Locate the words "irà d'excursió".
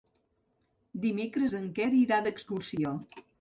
1.99-2.97